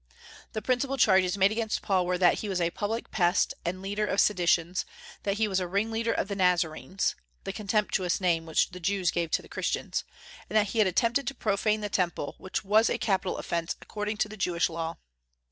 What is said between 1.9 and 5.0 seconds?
were that he was a public pest and leader of seditions;